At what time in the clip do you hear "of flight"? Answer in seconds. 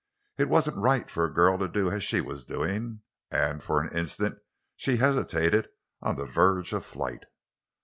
6.73-7.25